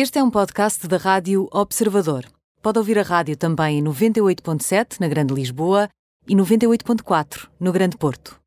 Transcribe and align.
Este 0.00 0.20
é 0.20 0.22
um 0.22 0.30
podcast 0.30 0.86
da 0.86 0.96
Rádio 0.96 1.48
Observador. 1.50 2.24
Pode 2.62 2.78
ouvir 2.78 3.00
a 3.00 3.02
rádio 3.02 3.36
também 3.36 3.80
em 3.80 3.82
98.7 3.82 5.00
na 5.00 5.08
Grande 5.08 5.34
Lisboa 5.34 5.88
e 6.28 6.36
98.4 6.36 7.48
no 7.58 7.72
Grande 7.72 7.96
Porto. 7.96 8.38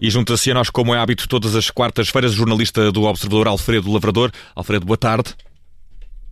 E 0.00 0.08
junta-se 0.08 0.50
a 0.50 0.54
nós, 0.54 0.70
como 0.70 0.94
é 0.94 0.98
hábito, 0.98 1.28
todas 1.28 1.54
as 1.54 1.68
quartas-feiras, 1.68 2.32
o 2.32 2.36
jornalista 2.36 2.90
do 2.90 3.02
Observador, 3.02 3.48
Alfredo 3.48 3.92
Lavrador. 3.92 4.32
Alfredo, 4.56 4.86
boa 4.86 4.96
tarde. 4.96 5.34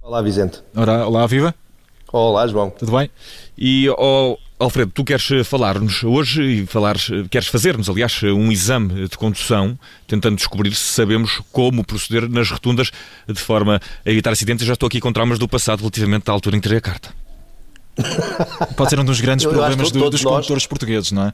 Olá, 0.01 0.23
Vicente. 0.23 0.63
Olá, 0.75 1.07
olá 1.07 1.27
viva. 1.27 1.55
Olá, 2.13 2.47
João. 2.47 2.69
Tudo 2.69 2.93
bem? 2.93 3.11
E, 3.57 3.89
oh, 3.97 4.37
Alfredo, 4.59 4.93
tu 4.95 5.03
queres 5.03 5.27
falar-nos 5.47 6.05
hoje 6.05 6.43
e 6.43 6.67
falar, 6.67 6.97
queres 7.31 7.49
fazer-nos, 7.49 7.89
aliás, 7.89 8.23
um 8.23 8.53
exame 8.53 9.09
de 9.09 9.17
condução, 9.17 9.79
tentando 10.07 10.37
descobrir 10.37 10.75
se 10.75 10.93
sabemos 10.93 11.41
como 11.51 11.83
proceder 11.83 12.29
nas 12.29 12.51
rotundas 12.51 12.91
de 13.27 13.41
forma 13.41 13.81
a 14.05 14.11
evitar 14.11 14.31
acidentes. 14.31 14.63
Eu 14.63 14.67
já 14.67 14.75
estou 14.75 14.89
aqui 14.89 15.01
com 15.01 15.11
traumas 15.11 15.39
do 15.39 15.49
passado 15.49 15.81
relativamente 15.81 16.29
à 16.29 16.33
altura 16.33 16.57
em 16.57 16.61
que 16.61 16.65
tirei 16.65 16.79
a 16.79 16.83
carta. 16.83 17.15
Pode 18.77 18.91
ser 18.91 19.01
um 19.01 19.05
dos 19.05 19.21
grandes 19.21 19.47
problemas 19.47 19.91
do, 19.91 20.11
dos 20.11 20.23
condutores 20.23 20.67
portugueses, 20.67 21.13
não 21.13 21.29
é? 21.29 21.33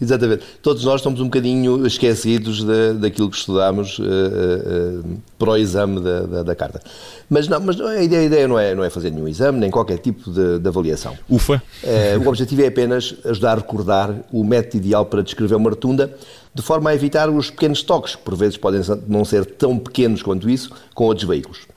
Exatamente. 0.00 0.44
Todos 0.60 0.84
nós 0.84 1.00
estamos 1.00 1.20
um 1.20 1.24
bocadinho 1.24 1.86
esquecidos 1.86 2.62
de, 2.62 2.92
daquilo 2.94 3.30
que 3.30 3.36
estudámos 3.36 3.98
uh, 3.98 4.02
uh, 4.02 5.18
para 5.38 5.50
o 5.50 5.56
exame 5.56 6.00
da, 6.00 6.20
da, 6.20 6.42
da, 6.42 6.54
carta. 6.54 6.82
Mas, 7.30 7.48
não, 7.48 7.60
mas 7.60 7.80
a, 7.80 8.02
ideia, 8.02 8.22
a 8.22 8.24
ideia 8.24 8.48
não, 8.48 8.58
é, 8.58 8.74
não 8.74 8.84
é 8.84 8.90
fazer 8.90 9.10
nenhum 9.10 9.26
exame, 9.26 9.58
nem 9.58 9.70
qualquer 9.70 9.98
tipo 9.98 10.30
de, 10.30 10.58
de 10.58 10.68
avaliação. 10.68 11.16
Ufa! 11.28 11.62
Uh, 11.82 12.24
o 12.24 12.28
objetivo 12.28 12.62
é 12.62 12.66
apenas 12.66 13.14
ajudar 13.24 13.52
a 13.52 13.54
recordar 13.56 14.14
o 14.30 14.44
método 14.44 14.76
ideal 14.76 15.06
para 15.06 15.22
descrever 15.22 15.54
uma 15.54 15.70
rotunda, 15.70 16.14
de 16.54 16.62
forma 16.62 16.90
a 16.90 16.94
evitar 16.94 17.30
os 17.30 17.50
pequenos 17.50 17.82
toques, 17.82 18.16
que 18.16 18.22
por 18.22 18.36
vezes 18.36 18.58
podem 18.58 18.82
não 19.08 19.24
ser 19.24 19.46
tão 19.46 19.78
pequenos 19.78 20.22
quanto 20.22 20.48
isso, 20.48 20.70
com 20.94 21.04
outros 21.04 21.26
veículos. 21.26 21.75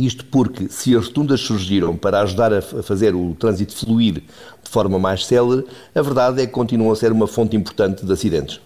Isto 0.00 0.24
porque, 0.24 0.68
se 0.70 0.96
as 0.96 1.06
rotundas 1.06 1.40
surgiram 1.42 1.94
para 1.94 2.22
ajudar 2.22 2.54
a 2.54 2.62
fazer 2.62 3.14
o 3.14 3.34
trânsito 3.38 3.76
fluir 3.76 4.14
de 4.14 4.70
forma 4.70 4.98
mais 4.98 5.26
célere, 5.26 5.66
a 5.94 6.00
verdade 6.00 6.40
é 6.40 6.46
que 6.46 6.52
continuam 6.52 6.90
a 6.90 6.96
ser 6.96 7.12
uma 7.12 7.26
fonte 7.26 7.54
importante 7.54 8.06
de 8.06 8.10
acidentes. 8.10 8.60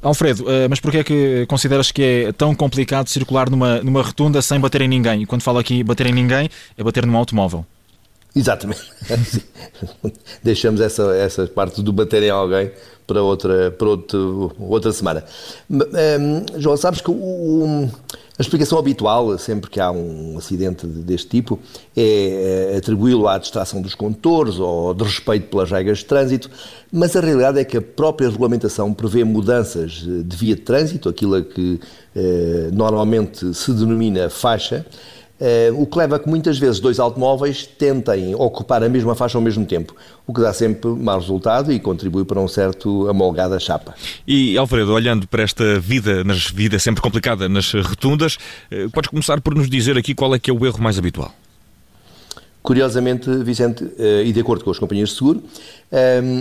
Alfredo, 0.00 0.48
eh, 0.48 0.68
mas 0.68 0.78
porquê 0.78 0.98
é 0.98 1.04
que 1.04 1.46
consideras 1.48 1.90
que 1.90 2.02
é 2.28 2.32
tão 2.32 2.54
complicado 2.54 3.08
circular 3.08 3.50
numa, 3.50 3.80
numa 3.80 4.02
rotunda 4.02 4.40
sem 4.40 4.60
bater 4.60 4.82
em 4.82 4.88
ninguém? 4.88 5.26
Quando 5.26 5.42
falo 5.42 5.58
aqui 5.58 5.82
bater 5.82 6.06
em 6.06 6.12
ninguém, 6.12 6.48
é 6.78 6.84
bater 6.84 7.04
num 7.04 7.16
automóvel. 7.16 7.66
Exatamente. 8.34 8.90
Deixamos 10.42 10.80
essa, 10.80 11.14
essa 11.14 11.46
parte 11.46 11.82
do 11.82 11.92
bater 11.92 12.22
em 12.22 12.30
alguém 12.30 12.70
para 13.06 13.22
outra, 13.22 13.70
para 13.70 13.88
outro, 13.88 14.52
outra 14.58 14.92
semana. 14.92 15.24
Um, 15.70 15.80
ehm, 15.94 16.44
João, 16.56 16.76
sabes 16.76 17.00
que 17.00 17.10
o, 17.10 17.88
a 18.36 18.42
explicação 18.42 18.78
habitual, 18.78 19.38
sempre 19.38 19.70
que 19.70 19.78
há 19.78 19.90
um 19.90 20.36
acidente 20.38 20.86
deste 20.86 21.28
tipo, 21.28 21.60
é, 21.96 22.72
é 22.72 22.76
atribuí-lo 22.78 23.28
à 23.28 23.38
distração 23.38 23.80
dos 23.80 23.94
condutores 23.94 24.58
ou 24.58 24.94
de 24.94 25.04
respeito 25.04 25.48
pelas 25.48 25.70
regras 25.70 25.98
de 25.98 26.06
trânsito, 26.06 26.50
mas 26.90 27.14
a 27.14 27.20
realidade 27.20 27.60
é 27.60 27.64
que 27.64 27.76
a 27.76 27.82
própria 27.82 28.28
regulamentação 28.28 28.92
prevê 28.92 29.22
mudanças 29.22 29.92
de 29.92 30.36
via 30.36 30.56
de 30.56 30.62
trânsito, 30.62 31.08
aquilo 31.08 31.44
que 31.44 31.78
eh, 32.16 32.70
normalmente 32.72 33.54
se 33.54 33.72
denomina 33.72 34.30
faixa, 34.30 34.84
Uh, 35.40 35.82
o 35.82 35.84
que 35.84 35.98
leva 35.98 36.14
a 36.14 36.18
que 36.20 36.28
muitas 36.28 36.58
vezes 36.58 36.78
dois 36.78 37.00
automóveis 37.00 37.66
tentem 37.66 38.36
ocupar 38.36 38.84
a 38.84 38.88
mesma 38.88 39.16
faixa 39.16 39.36
ao 39.36 39.42
mesmo 39.42 39.66
tempo, 39.66 39.92
o 40.24 40.32
que 40.32 40.40
dá 40.40 40.52
sempre 40.52 40.88
mau 40.88 41.18
resultado 41.18 41.72
e 41.72 41.80
contribui 41.80 42.24
para 42.24 42.38
um 42.40 42.46
certo 42.46 43.08
amolgada 43.08 43.58
chapa. 43.58 43.96
E 44.24 44.56
Alfredo, 44.56 44.92
olhando 44.92 45.26
para 45.26 45.42
esta 45.42 45.80
vida, 45.80 46.22
nas 46.22 46.48
vida 46.48 46.78
sempre 46.78 47.02
complicada 47.02 47.48
nas 47.48 47.72
rotundas, 47.72 48.38
uh, 48.70 48.88
podes 48.90 49.10
começar 49.10 49.40
por 49.40 49.56
nos 49.56 49.68
dizer 49.68 49.98
aqui 49.98 50.14
qual 50.14 50.32
é 50.36 50.38
que 50.38 50.50
é 50.50 50.54
o 50.54 50.64
erro 50.64 50.80
mais 50.80 50.98
habitual? 50.98 51.34
Curiosamente, 52.62 53.28
Vicente, 53.38 53.82
uh, 53.82 54.22
e 54.24 54.32
de 54.32 54.38
acordo 54.38 54.64
com 54.64 54.70
as 54.70 54.78
companhias 54.78 55.08
de 55.08 55.16
seguro, 55.16 55.42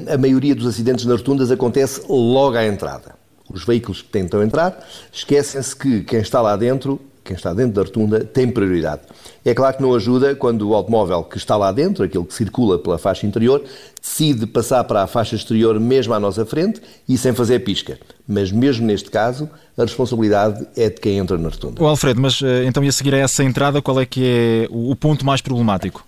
a 0.08 0.18
maioria 0.18 0.56
dos 0.56 0.68
acidentes 0.68 1.06
nas 1.06 1.18
rotundas 1.18 1.50
acontece 1.50 2.02
logo 2.08 2.58
à 2.58 2.66
entrada. 2.66 3.16
Os 3.50 3.66
veículos 3.66 4.02
que 4.02 4.10
tentam 4.10 4.42
entrar 4.42 4.88
esquecem-se 5.12 5.76
que 5.76 6.02
quem 6.02 6.22
está 6.22 6.42
lá 6.42 6.56
dentro 6.56 7.00
quem 7.24 7.36
está 7.36 7.54
dentro 7.54 7.74
da 7.74 7.82
rotunda 7.82 8.24
tem 8.24 8.50
prioridade. 8.50 9.02
É 9.46 9.54
claro 9.54 9.78
que 9.78 9.82
não 9.82 9.94
ajuda 9.96 10.36
quando 10.36 10.70
o 10.70 10.76
automóvel 10.76 11.24
que 11.24 11.38
está 11.38 11.56
lá 11.56 11.72
dentro, 11.72 12.04
aquele 12.04 12.24
que 12.26 12.34
circula 12.34 12.78
pela 12.78 12.98
faixa 12.98 13.26
interior, 13.26 13.64
decide 14.02 14.46
passar 14.46 14.84
para 14.84 15.04
a 15.04 15.08
faixa 15.08 15.36
exterior 15.36 15.80
mesmo 15.80 16.14
à 16.14 16.20
nossa 16.20 16.46
frente 16.46 16.82
e 17.08 17.18
sem 17.18 17.34
fazer 17.34 17.60
pisca. 17.60 17.98
Mas 18.28 18.52
mesmo 18.52 18.86
neste 18.86 19.10
caso, 19.10 19.50
a 19.78 19.82
responsabilidade 19.84 20.66
é 20.76 20.90
de 20.90 21.00
quem 21.00 21.18
entra 21.18 21.38
na 21.38 21.50
rotunda. 21.50 21.82
O 21.82 21.86
Alfredo, 21.86 22.22
mas 22.22 22.42
eh, 22.42 22.66
então 22.66 22.84
e 22.84 22.88
a 22.88 22.92
seguir 22.92 23.14
a 23.16 23.18
essa 23.18 23.44
entrada, 23.44 23.82
qual 23.82 24.00
é 24.00 24.06
que 24.06 24.24
é 24.26 24.68
o 24.70 24.96
ponto 24.96 25.26
mais 25.26 25.42
problemático? 25.42 26.06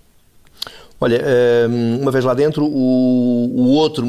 Olha, 0.99 1.21
eh, 1.21 1.67
uma 2.01 2.11
vez 2.11 2.23
lá 2.23 2.33
dentro, 2.33 2.65
o 2.65 3.67
outro 3.73 4.05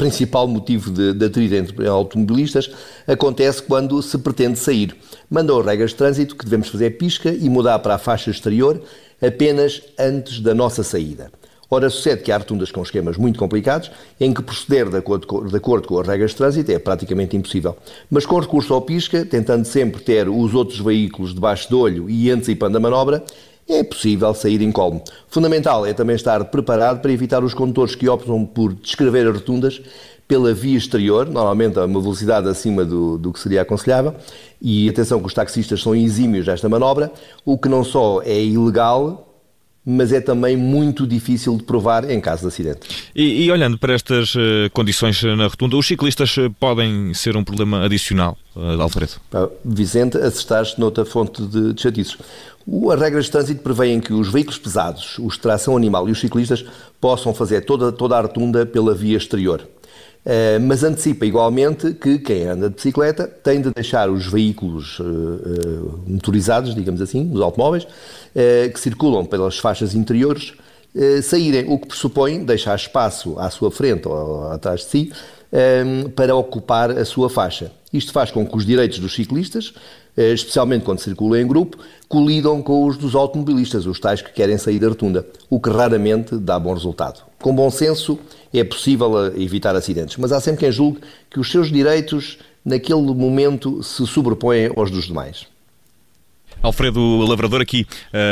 principal 0.00 0.48
motivo 0.48 0.90
de, 0.90 1.12
de 1.12 1.26
atrito 1.26 1.54
entre 1.54 1.86
automobilistas 1.86 2.70
acontece 3.06 3.62
quando 3.62 4.02
se 4.02 4.16
pretende 4.16 4.58
sair. 4.58 4.96
Mandam 5.28 5.60
regras 5.60 5.90
de 5.90 5.96
trânsito 5.96 6.34
que 6.34 6.44
devemos 6.46 6.70
fazer 6.70 6.92
pisca 6.92 7.28
e 7.30 7.50
mudar 7.50 7.78
para 7.80 7.96
a 7.96 7.98
faixa 7.98 8.30
exterior 8.30 8.80
apenas 9.20 9.82
antes 9.98 10.40
da 10.40 10.54
nossa 10.54 10.82
saída. 10.82 11.30
Ora, 11.70 11.90
sucede 11.90 12.22
que 12.22 12.32
há 12.32 12.38
rotundas 12.38 12.72
com 12.72 12.82
esquemas 12.82 13.18
muito 13.18 13.38
complicados, 13.38 13.90
em 14.18 14.32
que 14.32 14.42
proceder 14.42 14.88
de 14.88 14.96
acordo, 14.96 15.26
com, 15.26 15.46
de 15.46 15.54
acordo, 15.54 15.86
com, 15.86 16.00
as 16.00 16.08
regras 16.08 16.30
de 16.30 16.36
trânsito 16.38 16.72
é 16.72 16.78
praticamente 16.78 17.36
impossível. 17.36 17.76
Mas 18.10 18.24
com 18.24 18.40
recurso 18.40 18.72
ao 18.72 18.80
pisca, 18.80 19.26
tentando 19.26 19.66
sempre 19.66 20.00
ter 20.00 20.30
os 20.30 20.54
outros 20.54 20.80
veículos 20.80 21.34
debaixo 21.34 21.68
do 21.68 21.78
olho 21.78 22.08
e 22.08 22.30
antecipando 22.30 22.78
a 22.78 22.80
manobra, 22.80 23.22
é 23.72 23.84
possível 23.84 24.32
sair 24.34 24.60
incólume. 24.62 25.02
Fundamental 25.28 25.86
é 25.86 25.92
também 25.92 26.16
estar 26.16 26.44
preparado 26.46 27.00
para 27.00 27.12
evitar 27.12 27.42
os 27.44 27.54
condutores 27.54 27.94
que 27.94 28.08
optam 28.08 28.44
por 28.44 28.72
descrever 28.74 29.26
as 29.26 29.34
rotundas 29.34 29.80
pela 30.26 30.54
via 30.54 30.78
exterior, 30.78 31.26
normalmente 31.26 31.76
a 31.78 31.84
uma 31.84 32.00
velocidade 32.00 32.48
acima 32.48 32.84
do, 32.84 33.18
do, 33.18 33.32
que 33.32 33.40
seria 33.40 33.62
aconselhável, 33.62 34.14
e 34.62 34.88
atenção 34.88 35.18
que 35.18 35.26
os 35.26 35.34
taxistas 35.34 35.82
são 35.82 35.94
exímios 35.94 36.46
nesta 36.46 36.68
manobra, 36.68 37.10
o 37.44 37.58
que 37.58 37.68
não 37.68 37.82
só 37.82 38.22
é 38.22 38.40
ilegal, 38.40 39.29
mas 39.84 40.12
é 40.12 40.20
também 40.20 40.56
muito 40.56 41.06
difícil 41.06 41.56
de 41.56 41.62
provar 41.62 42.08
em 42.10 42.20
caso 42.20 42.42
de 42.42 42.48
acidente. 42.48 42.80
E, 43.14 43.44
e 43.44 43.50
olhando 43.50 43.78
para 43.78 43.94
estas 43.94 44.34
uh, 44.34 44.70
condições 44.72 45.22
na 45.22 45.46
rotunda, 45.46 45.76
os 45.76 45.86
ciclistas 45.86 46.36
uh, 46.36 46.50
podem 46.58 47.14
ser 47.14 47.36
um 47.36 47.42
problema 47.42 47.84
adicional, 47.84 48.36
Alfredo? 48.78 49.12
Vicente, 49.64 50.18
acertaste 50.18 50.78
noutra 50.78 51.04
fonte 51.04 51.42
de, 51.42 51.72
de 51.72 51.80
chatices. 51.80 52.16
As 52.92 53.00
regras 53.00 53.24
de 53.24 53.30
trânsito 53.30 53.62
prevêem 53.62 54.00
que 54.00 54.12
os 54.12 54.28
veículos 54.28 54.58
pesados, 54.58 55.18
os 55.18 55.34
de 55.34 55.40
tração 55.40 55.76
animal 55.76 56.08
e 56.08 56.12
os 56.12 56.20
ciclistas 56.20 56.64
possam 57.00 57.34
fazer 57.34 57.62
toda, 57.62 57.90
toda 57.90 58.16
a 58.16 58.20
rotunda 58.20 58.66
pela 58.66 58.94
via 58.94 59.16
exterior. 59.16 59.66
Uh, 60.20 60.60
mas 60.60 60.84
antecipa 60.84 61.24
igualmente 61.24 61.94
que 61.94 62.18
quem 62.18 62.44
anda 62.44 62.68
de 62.68 62.74
bicicleta 62.74 63.26
tem 63.26 63.62
de 63.62 63.70
deixar 63.70 64.10
os 64.10 64.26
veículos 64.26 64.98
uh, 64.98 65.02
uh, 65.02 66.04
motorizados, 66.06 66.74
digamos 66.74 67.00
assim, 67.00 67.30
os 67.32 67.40
automóveis, 67.40 67.86
que 68.72 68.78
circulam 68.78 69.24
pelas 69.24 69.58
faixas 69.58 69.92
interiores, 69.92 70.52
saírem, 71.20 71.64
o 71.68 71.76
que 71.78 71.88
pressupõe 71.88 72.44
deixar 72.44 72.76
espaço 72.76 73.36
à 73.40 73.50
sua 73.50 73.72
frente 73.72 74.06
ou 74.06 74.44
atrás 74.52 74.82
de 74.82 74.86
si 74.86 75.12
para 76.14 76.36
ocupar 76.36 76.92
a 76.92 77.04
sua 77.04 77.28
faixa. 77.28 77.72
Isto 77.92 78.12
faz 78.12 78.30
com 78.30 78.46
que 78.46 78.56
os 78.56 78.64
direitos 78.64 79.00
dos 79.00 79.12
ciclistas 79.12 79.74
especialmente 80.16 80.84
quando 80.84 81.00
circulam 81.00 81.40
em 81.40 81.46
grupo, 81.46 81.76
colidam 82.08 82.62
com 82.62 82.86
os 82.86 82.96
dos 82.96 83.16
automobilistas, 83.16 83.86
os 83.86 83.98
tais 83.98 84.22
que 84.22 84.32
querem 84.32 84.58
sair 84.58 84.78
da 84.78 84.88
rotunda, 84.88 85.26
o 85.48 85.58
que 85.58 85.70
raramente 85.70 86.36
dá 86.36 86.56
bom 86.56 86.72
resultado. 86.72 87.29
Com 87.40 87.54
bom 87.54 87.70
senso 87.70 88.18
é 88.52 88.62
possível 88.62 89.26
eh, 89.26 89.32
evitar 89.38 89.74
acidentes, 89.74 90.16
mas 90.16 90.30
há 90.32 90.40
sempre 90.40 90.60
quem 90.60 90.72
julgue 90.72 91.00
que 91.30 91.40
os 91.40 91.50
seus 91.50 91.70
direitos 91.70 92.38
naquele 92.64 93.00
momento 93.00 93.82
se 93.82 94.06
sobrepõem 94.06 94.70
aos 94.76 94.90
dos 94.90 95.06
demais. 95.06 95.46
Alfredo 96.62 97.18
Lavrador 97.26 97.62
aqui, 97.62 97.86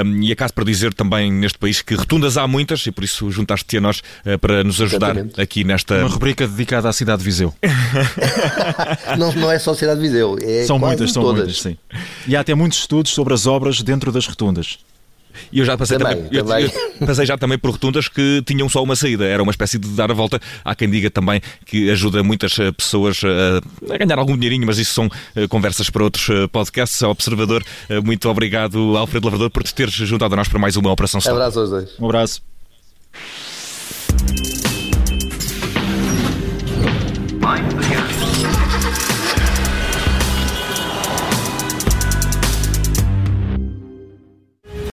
um, 0.05 0.23
e 0.23 0.31
acaso 0.31 0.53
para 0.53 0.65
dizer 0.65 0.93
também 0.93 1.33
neste 1.33 1.59
país 1.59 1.81
que 1.81 1.95
rotundas 1.95 2.37
há 2.37 2.47
muitas 2.47 2.87
e 2.87 2.93
por 2.93 3.03
isso 3.03 3.31
juntaste-te 3.31 3.79
a 3.79 3.81
nós 3.81 4.01
uh, 4.27 4.39
para 4.39 4.63
nos 4.63 4.81
ajudar 4.83 5.13
Exatamente. 5.13 5.41
aqui 5.41 5.65
nesta. 5.65 6.01
Uma 6.01 6.09
rubrica 6.09 6.47
dedicada 6.47 6.89
à 6.89 6.93
cidade 6.93 7.21
de 7.21 7.25
Viseu. 7.25 7.55
não, 9.17 9.33
não 9.33 9.51
é 9.51 9.59
só 9.59 9.71
a 9.71 9.75
cidade 9.75 10.01
de 10.01 10.09
Viseu, 10.09 10.37
é 10.43 10.65
são 10.67 10.79
muitas, 10.79 11.13
são 11.13 11.23
todas. 11.23 11.45
muitas, 11.45 11.63
sim. 11.63 11.79
E 12.27 12.37
há 12.37 12.41
até 12.41 12.55
muitos 12.55 12.81
estudos 12.81 13.13
sobre 13.13 13.33
as 13.33 13.47
obras 13.47 13.81
dentro 13.81 14.13
das 14.13 14.27
rotundas. 14.27 14.79
E 15.53 15.59
eu 15.61 15.65
já 15.65 15.77
passei 15.77 15.99
também, 15.99 16.17
também, 16.17 16.45
também. 16.45 16.65
Eu, 16.65 16.71
eu 17.01 17.07
passei 17.07 17.27
já 17.27 17.37
também 17.37 17.59
por 17.59 17.71
rotundas 17.71 18.09
que 18.09 18.43
tinham 18.45 18.69
só 18.69 18.83
uma 18.83 18.97
saída, 18.97 19.25
era 19.25 19.43
uma 19.43 19.51
espécie 19.51 19.79
de 19.79 19.89
dar 19.89 20.11
a 20.11 20.15
volta. 20.15 20.41
Há 20.65 20.75
quem 20.75 20.91
diga 20.91 21.11
também 21.11 21.41
que 21.67 21.91
ajuda 21.91 22.23
muitas 22.23 22.59
eh, 22.59 22.73
pessoas 22.73 23.21
a, 23.25 23.95
a 23.95 23.99
ganhar 23.99 24.19
algum 24.19 24.37
dinheirinho, 24.37 24.67
mas 24.67 24.79
isso 24.79 24.95
são 24.95 25.11
eh, 25.35 25.47
conversas 25.49 25.91
para 25.91 26.03
outros 26.03 26.29
eh, 26.29 26.47
podcasts. 26.49 27.03
Observador, 27.03 27.65
muito 28.05 28.29
obrigado, 28.29 28.97
Alfredo 28.97 29.27
Lavrador, 29.27 29.51
por 29.51 29.63
te 29.63 29.75
teres 29.75 29.95
juntado 29.95 30.35
a 30.35 30.37
nós 30.37 30.49
para 30.49 30.59
mais 30.59 30.77
uma 30.77 30.91
Operação 30.91 31.19
Stop. 31.19 31.35
Um 31.35 31.37
abraço 31.41 31.61
aos 31.61 31.71
dois. 31.71 31.99
Um 31.99 32.05
abraço. 32.05 32.43